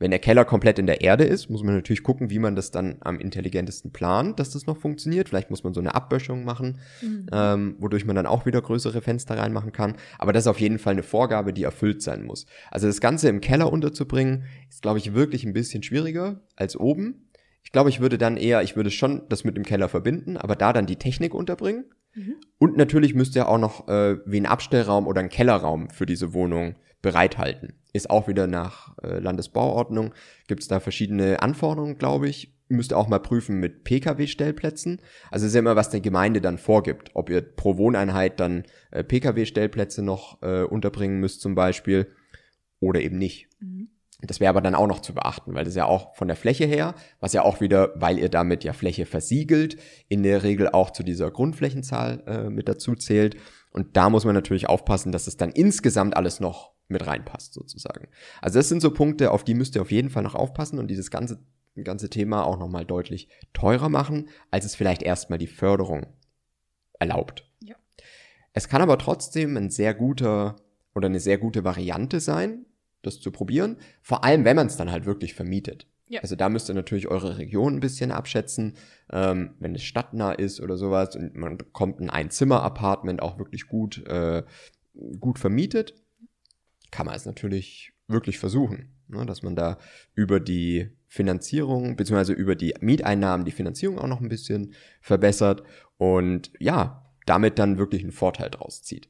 Wenn 0.03 0.11
der 0.11 0.19
Keller 0.19 0.43
komplett 0.43 0.79
in 0.79 0.85
der 0.85 0.99
Erde 0.99 1.23
ist, 1.23 1.49
muss 1.49 1.63
man 1.63 1.75
natürlich 1.75 2.03
gucken, 2.03 2.29
wie 2.29 2.37
man 2.37 2.57
das 2.57 2.71
dann 2.71 2.97
am 2.99 3.21
intelligentesten 3.21 3.93
plant, 3.93 4.37
dass 4.37 4.49
das 4.49 4.67
noch 4.67 4.75
funktioniert. 4.75 5.29
Vielleicht 5.29 5.49
muss 5.49 5.63
man 5.63 5.73
so 5.73 5.79
eine 5.79 5.95
Abböschung 5.95 6.43
machen, 6.43 6.79
Mhm. 7.01 7.27
ähm, 7.31 7.75
wodurch 7.79 8.03
man 8.03 8.17
dann 8.17 8.25
auch 8.25 8.45
wieder 8.45 8.61
größere 8.61 9.01
Fenster 9.01 9.37
reinmachen 9.37 9.71
kann. 9.71 9.95
Aber 10.19 10.33
das 10.33 10.43
ist 10.43 10.47
auf 10.47 10.59
jeden 10.59 10.77
Fall 10.77 10.91
eine 10.91 11.03
Vorgabe, 11.03 11.53
die 11.53 11.63
erfüllt 11.63 12.01
sein 12.01 12.25
muss. 12.25 12.47
Also 12.69 12.87
das 12.87 12.99
Ganze 12.99 13.29
im 13.29 13.39
Keller 13.39 13.71
unterzubringen, 13.71 14.43
ist, 14.69 14.81
glaube 14.81 14.97
ich, 14.97 15.13
wirklich 15.13 15.45
ein 15.45 15.53
bisschen 15.53 15.83
schwieriger 15.83 16.41
als 16.57 16.75
oben. 16.75 17.29
Ich 17.63 17.71
glaube, 17.71 17.89
ich 17.89 18.01
würde 18.01 18.17
dann 18.17 18.35
eher, 18.35 18.61
ich 18.61 18.75
würde 18.75 18.91
schon 18.91 19.21
das 19.29 19.45
mit 19.45 19.55
dem 19.55 19.63
Keller 19.63 19.87
verbinden, 19.87 20.35
aber 20.35 20.57
da 20.57 20.73
dann 20.73 20.85
die 20.85 20.97
Technik 20.97 21.33
unterbringen. 21.33 21.85
Mhm. 22.15 22.35
Und 22.59 22.77
natürlich 22.77 23.13
müsst 23.13 23.35
ihr 23.35 23.47
auch 23.47 23.57
noch 23.57 23.87
äh, 23.87 24.17
wie 24.25 24.37
einen 24.37 24.45
Abstellraum 24.45 25.07
oder 25.07 25.19
einen 25.19 25.29
Kellerraum 25.29 25.89
für 25.89 26.05
diese 26.05 26.33
Wohnung 26.33 26.75
bereithalten. 27.01 27.73
Ist 27.91 28.09
auch 28.09 28.27
wieder 28.27 28.47
nach 28.47 28.97
äh, 29.03 29.19
Landesbauordnung. 29.19 30.13
Gibt 30.47 30.61
es 30.61 30.67
da 30.67 30.79
verschiedene 30.79 31.41
Anforderungen, 31.41 31.97
glaube 31.97 32.29
ich. 32.29 32.53
Müsst 32.69 32.91
ihr 32.91 32.97
auch 32.97 33.09
mal 33.09 33.19
prüfen 33.19 33.59
mit 33.59 33.83
Pkw-Stellplätzen. 33.83 35.01
Also 35.29 35.45
ist 35.45 35.53
ja 35.53 35.59
immer, 35.59 35.75
was 35.75 35.89
die 35.89 36.01
Gemeinde 36.01 36.41
dann 36.41 36.57
vorgibt. 36.57 37.11
Ob 37.13 37.29
ihr 37.29 37.41
pro 37.41 37.77
Wohneinheit 37.77 38.39
dann 38.39 38.63
äh, 38.91 39.03
Pkw-Stellplätze 39.03 40.01
noch 40.01 40.41
äh, 40.41 40.63
unterbringen 40.63 41.19
müsst 41.19 41.41
zum 41.41 41.55
Beispiel 41.55 42.07
oder 42.79 43.01
eben 43.01 43.17
nicht. 43.17 43.49
Mhm. 43.59 43.89
Das 44.27 44.39
wäre 44.39 44.49
aber 44.49 44.61
dann 44.61 44.75
auch 44.75 44.87
noch 44.87 45.01
zu 45.01 45.13
beachten, 45.13 45.53
weil 45.53 45.65
das 45.65 45.75
ja 45.75 45.85
auch 45.85 46.15
von 46.15 46.27
der 46.27 46.37
Fläche 46.37 46.65
her, 46.65 46.95
was 47.19 47.33
ja 47.33 47.41
auch 47.41 47.61
wieder, 47.61 47.91
weil 47.95 48.19
ihr 48.19 48.29
damit 48.29 48.63
ja 48.63 48.73
Fläche 48.73 49.05
versiegelt, 49.05 49.77
in 50.07 50.23
der 50.23 50.43
Regel 50.43 50.69
auch 50.69 50.91
zu 50.91 51.03
dieser 51.03 51.29
Grundflächenzahl 51.29 52.23
äh, 52.25 52.49
mit 52.49 52.69
dazu 52.69 52.95
zählt. 52.95 53.35
Und 53.71 53.97
da 53.97 54.09
muss 54.09 54.25
man 54.25 54.35
natürlich 54.35 54.69
aufpassen, 54.69 55.11
dass 55.11 55.27
es 55.27 55.37
dann 55.37 55.51
insgesamt 55.51 56.15
alles 56.15 56.39
noch 56.39 56.73
mit 56.87 57.05
reinpasst, 57.05 57.53
sozusagen. 57.53 58.07
Also 58.41 58.59
das 58.59 58.69
sind 58.69 58.81
so 58.81 58.91
Punkte, 58.91 59.31
auf 59.31 59.43
die 59.43 59.55
müsst 59.55 59.75
ihr 59.75 59.81
auf 59.81 59.91
jeden 59.91 60.09
Fall 60.09 60.23
noch 60.23 60.35
aufpassen 60.35 60.79
und 60.79 60.87
dieses 60.87 61.11
ganze, 61.11 61.39
ganze 61.83 62.09
Thema 62.09 62.45
auch 62.45 62.57
nochmal 62.57 62.85
deutlich 62.85 63.29
teurer 63.51 63.89
machen, 63.89 64.29
als 64.51 64.65
es 64.65 64.75
vielleicht 64.75 65.01
erstmal 65.01 65.39
die 65.39 65.47
Förderung 65.47 66.05
erlaubt. 66.99 67.49
Ja. 67.61 67.75
Es 68.53 68.67
kann 68.69 68.81
aber 68.81 68.97
trotzdem 68.97 69.57
ein 69.57 69.69
sehr 69.69 69.93
guter 69.93 70.55
oder 70.93 71.07
eine 71.07 71.19
sehr 71.19 71.37
gute 71.37 71.63
Variante 71.63 72.19
sein, 72.19 72.65
das 73.03 73.19
zu 73.19 73.31
probieren. 73.31 73.77
Vor 74.01 74.23
allem, 74.23 74.45
wenn 74.45 74.55
man 74.55 74.67
es 74.67 74.77
dann 74.77 74.91
halt 74.91 75.05
wirklich 75.05 75.35
vermietet. 75.35 75.87
Ja. 76.09 76.21
Also 76.21 76.35
da 76.35 76.49
müsst 76.49 76.69
ihr 76.69 76.75
natürlich 76.75 77.07
eure 77.07 77.37
Region 77.37 77.75
ein 77.75 77.79
bisschen 77.79 78.11
abschätzen, 78.11 78.75
ähm, 79.11 79.55
wenn 79.59 79.75
es 79.75 79.83
stadtnah 79.83 80.33
ist 80.33 80.59
oder 80.59 80.77
sowas 80.77 81.15
und 81.15 81.35
man 81.35 81.57
bekommt 81.57 81.99
ein 81.99 82.09
Einzimmer-Apartment 82.09 83.21
auch 83.21 83.37
wirklich 83.37 83.67
gut, 83.67 84.05
äh, 84.07 84.43
gut 85.19 85.39
vermietet, 85.39 85.95
kann 86.91 87.05
man 87.05 87.15
es 87.15 87.25
natürlich 87.25 87.93
wirklich 88.07 88.37
versuchen, 88.37 88.93
ne, 89.07 89.25
dass 89.25 89.43
man 89.43 89.55
da 89.55 89.77
über 90.13 90.39
die 90.39 90.91
Finanzierung 91.07 91.95
beziehungsweise 91.95 92.33
über 92.33 92.55
die 92.55 92.73
Mieteinnahmen 92.79 93.45
die 93.45 93.51
Finanzierung 93.51 93.97
auch 93.97 94.07
noch 94.07 94.21
ein 94.21 94.29
bisschen 94.29 94.73
verbessert 95.01 95.63
und 95.97 96.51
ja, 96.59 97.11
damit 97.25 97.59
dann 97.59 97.77
wirklich 97.77 98.03
einen 98.03 98.11
Vorteil 98.11 98.49
draus 98.49 98.83
zieht. 98.83 99.09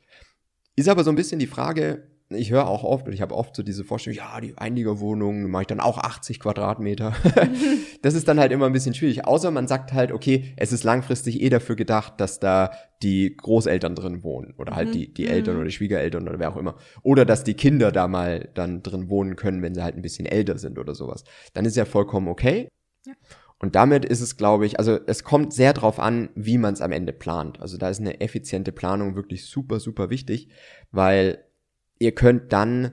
Ist 0.76 0.90
aber 0.90 1.04
so 1.04 1.10
ein 1.10 1.16
bisschen 1.16 1.40
die 1.40 1.48
Frage, 1.48 2.08
ich 2.36 2.52
höre 2.52 2.68
auch 2.68 2.84
oft, 2.84 3.08
und 3.08 3.13
ich 3.13 3.22
habe 3.22 3.36
oft 3.36 3.56
so 3.56 3.63
diese 3.63 3.84
Vorstellung, 3.84 4.18
ja, 4.18 4.40
die 4.42 4.58
Einliegerwohnung 4.58 5.50
mache 5.50 5.63
ich 5.63 5.68
dann 5.68 5.80
auch 5.80 5.98
80 5.98 6.40
Quadratmeter. 6.40 7.13
das 8.02 8.13
ist 8.13 8.28
dann 8.28 8.40
halt 8.40 8.52
immer 8.52 8.66
ein 8.68 8.74
bisschen 8.74 8.94
schwierig. 8.94 9.25
Außer 9.25 9.52
man 9.52 9.68
sagt 9.68 9.94
halt, 9.94 10.12
okay, 10.12 10.54
es 10.58 10.72
ist 10.74 10.84
langfristig 10.84 11.42
eh 11.42 11.50
dafür 11.50 11.75
gedacht, 11.75 12.13
dass 12.18 12.40
da 12.40 12.72
die 13.02 13.36
Großeltern 13.36 13.96
drin 13.96 14.24
wohnen 14.24 14.54
oder 14.58 14.75
halt 14.75 14.90
Mhm. 14.90 14.92
die, 14.94 15.13
die 15.13 15.28
Eltern 15.28 15.56
Mhm. 15.56 15.62
oder 15.62 15.70
die 15.70 15.75
Schwiegereltern 15.75 16.28
oder 16.28 16.40
wer 16.40 16.52
auch 16.52 16.58
immer. 16.58 16.75
Oder 17.02 17.25
dass 17.25 17.44
die 17.44 17.54
Kinder 17.56 17.92
da 17.92 18.08
mal 18.08 18.50
dann 18.54 18.82
drin 18.84 19.10
wohnen 19.10 19.36
können, 19.36 19.62
wenn 19.62 19.75
sie 19.75 19.84
halt 19.84 19.96
ein 19.96 20.02
bisschen 20.02 20.25
älter 20.25 20.58
sind 20.58 20.80
oder 20.80 20.96
sowas. 20.96 21.24
Dann 21.54 21.66
ist 21.66 21.75
ja 21.75 21.86
vollkommen 21.86 22.28
okay. 22.28 22.70
Ja. 23.06 23.13
Und 23.60 23.75
damit 23.75 24.04
ist 24.04 24.20
es, 24.20 24.36
glaube 24.36 24.66
ich, 24.66 24.78
also 24.78 25.00
es 25.08 25.24
kommt 25.24 25.54
sehr 25.54 25.72
drauf 25.72 25.98
an, 25.98 26.28
wie 26.36 26.58
man 26.58 26.74
es 26.74 26.82
am 26.82 26.92
Ende 26.92 27.13
plant. 27.13 27.62
Also 27.62 27.78
da 27.78 27.88
ist 27.90 28.02
eine 28.02 28.20
effiziente 28.20 28.74
Planung 28.74 29.16
wirklich 29.16 29.46
super, 29.46 29.80
super 29.80 30.10
wichtig, 30.10 30.50
weil 30.92 31.46
ihr 32.04 32.12
könnt 32.12 32.52
dann 32.52 32.92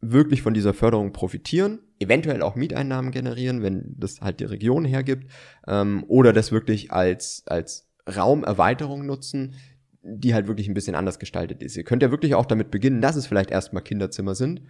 wirklich 0.00 0.42
von 0.42 0.52
dieser 0.52 0.74
Förderung 0.74 1.12
profitieren, 1.12 1.78
eventuell 2.00 2.42
auch 2.42 2.56
Mieteinnahmen 2.56 3.12
generieren, 3.12 3.62
wenn 3.62 3.94
das 3.96 4.20
halt 4.20 4.40
die 4.40 4.44
Region 4.44 4.84
hergibt, 4.84 5.30
ähm, 5.66 6.04
oder 6.08 6.32
das 6.32 6.50
wirklich 6.50 6.90
als, 6.92 7.44
als 7.46 7.88
Raumerweiterung 8.08 9.06
nutzen, 9.06 9.54
die 10.02 10.34
halt 10.34 10.48
wirklich 10.48 10.68
ein 10.68 10.74
bisschen 10.74 10.94
anders 10.94 11.18
gestaltet 11.18 11.62
ist. 11.62 11.76
Ihr 11.76 11.84
könnt 11.84 12.02
ja 12.02 12.10
wirklich 12.10 12.34
auch 12.34 12.46
damit 12.46 12.70
beginnen, 12.70 13.00
dass 13.00 13.16
es 13.16 13.26
vielleicht 13.26 13.50
erstmal 13.50 13.82
Kinderzimmer 13.82 14.34
sind 14.34 14.62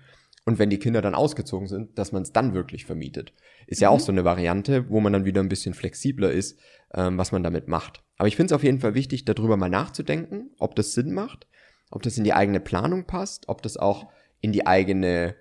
und 0.44 0.58
wenn 0.58 0.70
die 0.70 0.78
Kinder 0.78 1.00
dann 1.02 1.14
ausgezogen 1.14 1.68
sind, 1.68 1.98
dass 1.98 2.12
man 2.12 2.22
es 2.22 2.32
dann 2.32 2.54
wirklich 2.54 2.84
vermietet. 2.84 3.32
Ist 3.66 3.80
ja 3.80 3.90
Mhm. 3.90 3.96
auch 3.96 4.00
so 4.00 4.12
eine 4.12 4.24
Variante, 4.24 4.88
wo 4.90 5.00
man 5.00 5.12
dann 5.12 5.24
wieder 5.24 5.42
ein 5.42 5.48
bisschen 5.48 5.74
flexibler 5.74 6.30
ist, 6.30 6.58
ähm, 6.94 7.16
was 7.18 7.32
man 7.32 7.42
damit 7.42 7.68
macht. 7.68 8.02
Aber 8.16 8.28
ich 8.28 8.36
finde 8.36 8.52
es 8.52 8.56
auf 8.56 8.64
jeden 8.64 8.80
Fall 8.80 8.94
wichtig, 8.94 9.24
darüber 9.24 9.56
mal 9.56 9.70
nachzudenken, 9.70 10.50
ob 10.58 10.74
das 10.74 10.92
Sinn 10.92 11.12
macht, 11.12 11.46
ob 11.90 12.02
das 12.02 12.18
in 12.18 12.24
die 12.24 12.32
eigene 12.34 12.60
Planung 12.60 13.06
passt, 13.06 13.48
ob 13.48 13.62
das 13.62 13.76
auch 13.76 14.08
in 14.40 14.52
die 14.52 14.66
eigene 14.66 15.34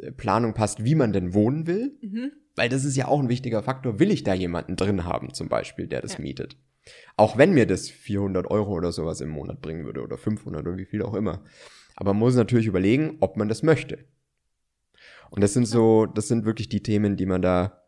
äh, 0.00 0.12
Planung 0.12 0.54
passt, 0.54 0.84
wie 0.84 0.94
man 0.94 1.12
denn 1.12 1.34
wohnen 1.34 1.66
will. 1.66 1.96
Mhm. 2.00 2.32
Weil 2.56 2.68
das 2.68 2.84
ist 2.84 2.96
ja 2.96 3.08
auch 3.08 3.20
ein 3.20 3.28
wichtiger 3.28 3.62
Faktor. 3.62 3.98
Will 3.98 4.10
ich 4.10 4.22
da 4.22 4.32
jemanden 4.32 4.76
drin 4.76 5.04
haben, 5.04 5.34
zum 5.34 5.48
Beispiel, 5.48 5.86
der 5.88 6.00
das 6.02 6.14
Ja. 6.14 6.20
mietet? 6.20 6.56
Auch 7.16 7.36
wenn 7.38 7.52
mir 7.54 7.66
das 7.66 7.88
400 7.88 8.50
Euro 8.50 8.72
oder 8.72 8.92
sowas 8.92 9.20
im 9.20 9.30
Monat 9.30 9.60
bringen 9.60 9.84
würde 9.84 10.02
oder 10.02 10.18
500 10.18 10.66
oder 10.66 10.76
wie 10.76 10.84
viel 10.84 11.02
auch 11.02 11.14
immer. 11.14 11.42
Aber 11.96 12.12
man 12.12 12.20
muss 12.20 12.36
natürlich 12.36 12.66
überlegen, 12.66 13.16
ob 13.20 13.36
man 13.36 13.48
das 13.48 13.62
möchte. 13.62 14.04
Und 15.30 15.42
das 15.42 15.52
sind 15.52 15.66
so, 15.66 16.06
das 16.06 16.28
sind 16.28 16.44
wirklich 16.44 16.68
die 16.68 16.82
Themen, 16.82 17.16
die 17.16 17.26
man 17.26 17.42
da 17.42 17.82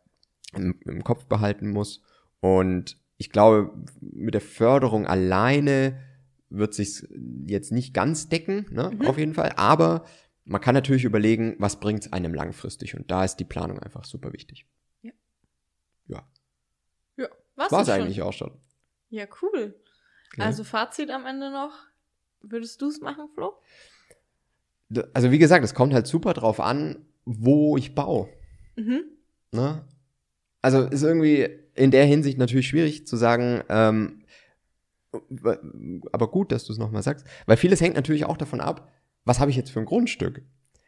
im, 0.55 0.81
im 0.85 1.05
Kopf 1.05 1.27
behalten 1.27 1.71
muss. 1.71 2.03
Und 2.41 2.99
ich 3.19 3.31
glaube, 3.31 3.71
mit 4.01 4.35
der 4.35 4.41
Förderung 4.41 5.07
alleine 5.07 6.01
wird 6.49 6.75
sich 6.75 7.07
jetzt 7.47 7.73
nicht 7.73 7.93
ganz 7.95 8.29
decken, 8.29 8.67
ne, 8.71 8.91
Mhm. 8.91 9.07
auf 9.07 9.19
jeden 9.19 9.35
Fall. 9.35 9.53
Aber 9.57 10.05
man 10.45 10.61
kann 10.61 10.75
natürlich 10.75 11.05
überlegen, 11.05 11.57
was 11.59 11.81
bringt 11.81 12.05
es 12.05 12.13
einem 12.13 12.33
langfristig. 12.35 12.97
Und 12.97 13.11
da 13.11 13.25
ist 13.25 13.37
die 13.37 13.45
Planung 13.45 13.79
einfach 13.81 14.05
super 14.05 14.33
wichtig. 14.33 14.67
Ja, 16.09 16.25
war's 17.57 17.73
War 17.73 17.83
es 17.83 17.89
eigentlich 17.89 18.23
auch 18.23 18.33
schon. 18.35 18.53
Ja, 19.09 19.27
cool. 19.43 19.75
Ja. 20.37 20.45
Also 20.45 20.63
Fazit 20.65 21.11
am 21.11 21.25
Ende 21.27 21.51
noch. 21.51 21.73
Würdest 22.43 22.81
du 22.83 22.89
es 22.89 23.01
machen, 23.01 23.29
Flo? 23.35 23.55
Also 25.15 25.31
wie 25.31 25.39
gesagt, 25.39 25.65
es 25.65 25.75
kommt 25.75 25.95
halt 25.95 26.07
super 26.07 26.33
drauf 26.35 26.61
an, 26.61 27.07
wo 27.25 27.77
ich 27.77 27.95
baue. 27.95 28.29
Mhm. 28.77 29.05
Ne? 29.53 29.85
Also 30.63 30.83
ist 30.83 31.03
irgendwie 31.03 31.49
in 31.75 31.91
der 31.91 32.05
Hinsicht 32.05 32.39
natürlich 32.39 32.69
schwierig 32.69 33.07
zu 33.07 33.17
sagen, 33.17 33.63
ähm, 33.69 34.23
aber 36.13 36.31
gut, 36.31 36.53
dass 36.53 36.65
du 36.65 36.73
es 36.73 36.79
nochmal 36.79 37.03
sagst, 37.03 37.27
weil 37.47 37.57
vieles 37.57 37.81
hängt 37.81 37.95
natürlich 37.97 38.25
auch 38.25 38.37
davon 38.37 38.61
ab, 38.61 38.89
was 39.25 39.41
habe 39.41 39.51
ich 39.51 39.57
jetzt 39.57 39.71
für 39.71 39.81
ein 39.81 39.87
Grundstück? 39.87 40.43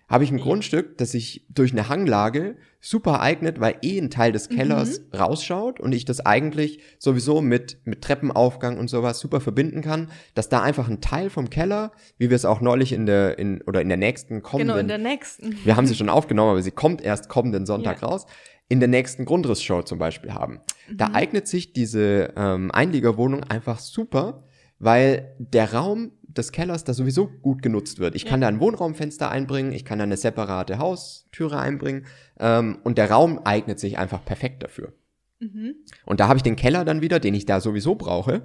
Habe 0.08 0.24
ich 0.24 0.30
ein 0.30 0.38
Ja. 0.38 0.44
Grundstück, 0.44 0.96
das 0.96 1.10
sich 1.12 1.44
durch 1.50 1.72
eine 1.72 1.90
Hanglage 1.90 2.56
super 2.80 3.20
eignet, 3.20 3.60
weil 3.60 3.76
eh 3.82 3.98
ein 4.00 4.08
Teil 4.10 4.32
des 4.32 4.48
Kellers 4.48 5.02
rausschaut 5.14 5.80
und 5.80 5.92
ich 5.94 6.06
das 6.06 6.24
eigentlich 6.24 6.80
sowieso 6.98 7.42
mit, 7.42 7.78
mit 7.84 8.00
Treppenaufgang 8.02 8.78
und 8.78 8.88
sowas 8.88 9.18
super 9.20 9.42
verbinden 9.42 9.82
kann, 9.82 10.10
dass 10.34 10.48
da 10.48 10.62
einfach 10.62 10.88
ein 10.88 11.02
Teil 11.02 11.28
vom 11.28 11.50
Keller, 11.50 11.92
wie 12.16 12.30
wir 12.30 12.36
es 12.36 12.46
auch 12.46 12.62
neulich 12.62 12.92
in 12.94 13.04
der, 13.04 13.38
in, 13.38 13.60
oder 13.62 13.82
in 13.82 13.88
der 13.88 13.98
nächsten 13.98 14.40
kommenden 14.42 14.68
Genau, 14.68 14.80
in 14.80 14.88
der 14.88 14.96
nächsten. 14.96 15.54
wir 15.64 15.76
haben 15.76 15.86
sie 15.86 15.94
schon 15.94 16.08
aufgenommen, 16.08 16.52
aber 16.52 16.62
sie 16.62 16.70
kommt 16.70 17.02
erst 17.02 17.28
kommenden 17.28 17.66
Sonntag 17.66 18.00
Ja. 18.00 18.08
raus. 18.08 18.24
In 18.68 18.80
der 18.80 18.88
nächsten 18.88 19.24
Grundrissshow 19.24 19.82
zum 19.82 19.98
Beispiel 19.98 20.34
haben. 20.34 20.60
Da 20.92 21.08
Mhm. 21.08 21.14
eignet 21.14 21.48
sich 21.48 21.72
diese 21.72 22.34
ähm, 22.36 22.70
Einliegerwohnung 22.70 23.42
einfach 23.44 23.78
super, 23.78 24.44
weil 24.78 25.34
der 25.38 25.72
Raum 25.72 26.12
des 26.22 26.52
Kellers 26.52 26.84
da 26.84 26.92
sowieso 26.92 27.28
gut 27.28 27.62
genutzt 27.62 27.98
wird. 27.98 28.14
Ich 28.14 28.26
kann 28.26 28.40
Ja. 28.42 28.48
da 28.50 28.54
ein 28.54 28.60
Wohnraumfenster 28.60 29.30
einbringen, 29.30 29.72
ich 29.72 29.84
kann 29.84 29.98
da 29.98 30.04
eine 30.04 30.16
separate 30.18 30.78
Haustüre 30.78 31.58
einbringen 31.58 32.06
ähm, 32.38 32.78
und 32.84 32.98
der 32.98 33.10
Raum 33.10 33.40
eignet 33.44 33.80
sich 33.80 33.98
einfach 33.98 34.24
perfekt 34.24 34.62
dafür. 34.62 34.92
Mhm. 35.40 35.74
Und 36.04 36.20
da 36.20 36.28
habe 36.28 36.36
ich 36.36 36.42
den 36.42 36.56
Keller 36.56 36.84
dann 36.84 37.00
wieder, 37.00 37.18
den 37.20 37.34
ich 37.34 37.46
da 37.46 37.60
sowieso 37.60 37.94
brauche, 37.94 38.42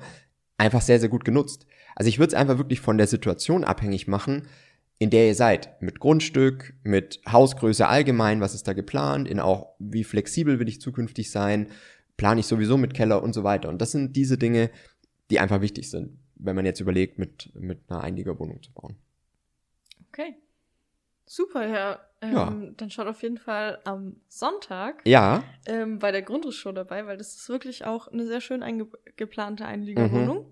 einfach 0.58 0.82
sehr, 0.82 1.00
sehr 1.00 1.10
gut 1.10 1.26
genutzt. 1.26 1.66
Also 1.96 2.08
ich 2.10 2.18
würde 2.18 2.30
es 2.30 2.34
einfach 2.34 2.58
wirklich 2.58 2.80
von 2.80 2.98
der 2.98 3.08
Situation 3.08 3.64
abhängig 3.64 4.08
machen, 4.08 4.44
in 5.00 5.10
der 5.10 5.28
ihr 5.28 5.36
seid. 5.36 5.82
Mit 5.82 6.00
Grundstück, 6.00 6.74
mit 6.84 7.22
Hausgröße 7.30 7.88
allgemein, 7.88 8.42
was 8.42 8.54
ist 8.54 8.68
da 8.68 8.74
geplant, 8.74 9.28
in 9.28 9.40
auch, 9.40 9.76
wie 9.80 10.04
flexibel 10.04 10.60
will 10.60 10.68
ich 10.68 10.82
zukünftig 10.82 11.32
sein, 11.32 11.68
plane 12.18 12.40
ich 12.40 12.48
sowieso 12.48 12.78
mit 12.78 12.94
Keller 12.94 13.24
und 13.24 13.34
so 13.34 13.44
weiter. 13.44 13.70
Und 13.70 13.82
das 13.82 13.92
sind 13.92 14.16
diese 14.16 14.38
Dinge, 14.38 14.70
die 15.30 15.40
einfach 15.40 15.62
wichtig 15.62 15.90
sind, 15.90 16.20
wenn 16.36 16.56
man 16.56 16.66
jetzt 16.66 16.80
überlegt, 16.80 17.18
mit, 17.20 17.52
mit 17.56 17.82
einer 17.90 18.02
Einliegerwohnung 18.02 18.62
zu 18.62 18.72
bauen. 18.72 18.96
Okay. 20.10 20.36
Super, 21.26 21.68
ja. 21.68 22.00
Ähm, 22.22 22.34
Ja. 22.34 22.58
Dann 22.78 22.90
schaut 22.90 23.08
auf 23.08 23.24
jeden 23.24 23.38
Fall 23.38 23.80
am 23.86 24.18
Sonntag 24.28 25.02
Ja, 25.06 25.44
ähm, 25.66 26.00
bei 26.00 26.12
der 26.12 26.22
Grundrissshow 26.22 26.72
dabei, 26.72 27.06
weil 27.06 27.18
das 27.18 27.36
ist 27.36 27.50
wirklich 27.50 27.86
auch 27.86 28.08
eine 28.10 28.26
sehr 28.26 28.42
schön 28.42 28.62
eingeplante 28.62 29.66
Einliegerwohnung. 29.66 30.46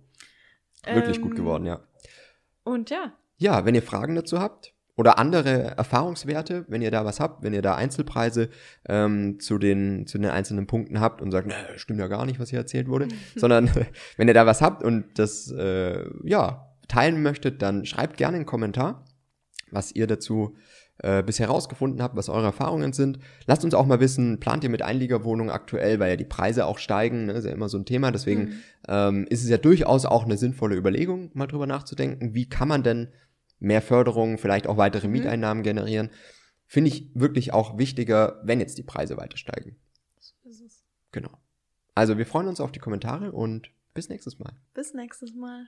wirklich 0.86 1.18
Ähm, 1.18 1.24
gut 1.24 1.36
geworden, 1.36 1.66
ja. 1.66 1.82
Und 2.64 2.90
ja, 2.90 3.14
Ja, 3.42 3.66
wenn 3.66 3.74
ihr 3.74 3.82
Fragen 3.82 4.14
dazu 4.14 4.40
habt 4.40 4.76
oder 4.96 5.18
andere 5.18 5.76
Erfahrungswerte, 5.76 6.64
wenn 6.68 6.84
ihr 6.84 6.92
da 6.92 7.06
was 7.06 7.20
habt, 7.20 7.44
wenn 7.44 7.54
ihr 7.54 7.64
da 7.64 7.74
Einzelpreise 7.74 8.50
ähm, 8.88 9.40
zu, 9.40 9.58
den, 9.58 10.06
zu 10.06 10.20
den 10.20 10.30
einzelnen 10.30 10.68
Punkten 10.68 11.00
habt 11.00 11.24
und 11.24 11.32
sagt, 11.32 11.48
ne, 11.48 11.56
stimmt 11.78 12.00
ja 12.00 12.08
gar 12.08 12.28
nicht, 12.28 12.40
was 12.40 12.52
hier 12.52 12.60
erzählt 12.60 12.88
wurde, 12.88 13.08
sondern 13.36 13.68
wenn 14.18 14.28
ihr 14.28 14.36
da 14.36 14.46
was 14.46 14.62
habt 14.62 14.84
und 14.84 15.06
das 15.18 15.52
äh, 15.52 16.06
ja 16.24 16.68
teilen 16.88 17.24
möchtet, 17.24 17.64
dann 17.64 17.84
schreibt 17.86 18.18
gerne 18.18 18.36
einen 18.36 18.46
Kommentar, 18.46 19.06
was 19.72 19.92
ihr 19.92 20.06
dazu 20.06 20.56
äh, 21.00 21.24
bisher 21.24 21.48
rausgefunden 21.48 22.04
habt, 22.04 22.16
was 22.16 22.30
eure 22.30 22.46
Erfahrungen 22.46 22.94
sind. 22.94 23.18
Lasst 23.48 23.66
uns 23.66 23.74
auch 23.74 23.88
mal 23.88 24.02
wissen, 24.02 24.40
plant 24.40 24.64
ihr 24.64 24.70
mit 24.70 24.84
Einliegerwohnungen 24.84 25.52
aktuell, 25.52 26.00
weil 26.00 26.12
ja 26.12 26.16
die 26.16 26.26
Preise 26.26 26.68
auch 26.68 26.78
steigen, 26.78 27.26
ne, 27.26 27.34
ist 27.34 27.46
ja 27.46 27.52
immer 27.52 27.70
so 27.70 27.80
ein 27.80 27.86
Thema. 27.86 28.12
Deswegen 28.12 28.42
Mhm. 28.42 28.54
ähm, 28.88 29.26
ist 29.32 29.42
es 29.44 29.50
ja 29.50 29.58
durchaus 29.58 30.06
auch 30.06 30.26
eine 30.26 30.38
sinnvolle 30.38 30.76
Überlegung, 30.76 31.32
mal 31.34 31.48
drüber 31.48 31.66
nachzudenken, 31.66 32.36
wie 32.36 32.48
kann 32.48 32.68
man 32.68 32.84
denn 32.84 33.08
mehr 33.62 33.82
Förderung, 33.82 34.38
vielleicht 34.38 34.68
auch 34.68 34.76
weitere 34.78 35.08
Mhm. 35.08 35.14
Mieteinnahmen 35.14 35.64
generieren. 35.64 36.10
Finde 36.68 36.90
ich 36.90 37.10
wirklich 37.14 37.54
auch 37.54 37.78
wichtiger, 37.78 38.42
wenn 38.44 38.60
jetzt 38.60 38.78
die 38.78 38.84
Preise 38.84 39.16
weiter 39.18 39.38
steigen. 39.38 39.78
so 40.20 40.34
ist 40.50 40.62
es. 40.62 40.84
Genau. 41.12 41.32
Also 41.96 42.18
wir 42.18 42.26
freuen 42.26 42.48
uns 42.48 42.60
auf 42.62 42.72
die 42.72 42.80
Kommentare 42.80 43.32
und 43.32 43.72
bis 43.94 44.10
nächstes 44.10 44.40
Mal. 44.40 44.54
Bis 44.74 44.94
nächstes 44.94 45.34
Mal. 45.34 45.68